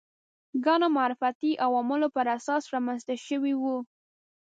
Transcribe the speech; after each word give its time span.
ګڼو 0.65 0.87
معرفتي 0.97 1.51
عواملو 1.65 2.07
پر 2.15 2.25
اساس 2.37 2.63
رامنځته 2.73 3.15
شوي 3.27 3.53
وو 3.61 3.77